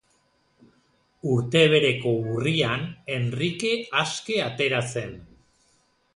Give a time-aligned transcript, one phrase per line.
[1.33, 5.17] Urte bereko urrian Henrike aske atera zen.